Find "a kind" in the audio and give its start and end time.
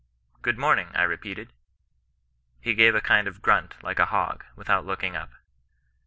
2.95-3.27